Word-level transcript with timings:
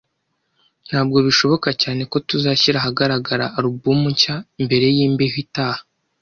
Ntabwo 0.87 1.17
bishoboka 1.27 1.69
cyane 1.81 2.01
ko 2.11 2.17
tuzashyira 2.27 2.77
ahagaragara 2.79 3.45
alubumu 3.57 4.07
nshya 4.13 4.35
mbere 4.63 4.85
yimbeho 4.95 5.37
itaha. 5.45 5.81